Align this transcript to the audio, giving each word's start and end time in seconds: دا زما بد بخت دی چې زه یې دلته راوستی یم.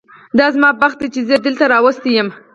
دا 0.37 0.47
زما 0.55 0.69
بد 0.73 0.79
بخت 0.81 0.97
دی 1.01 1.07
چې 1.13 1.21
زه 1.27 1.33
یې 1.35 1.43
دلته 1.45 1.63
راوستی 1.73 2.11
یم. 2.17 2.29